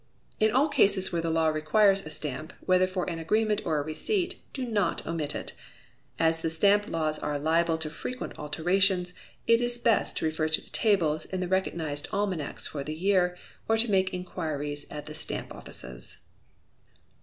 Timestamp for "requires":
1.49-2.03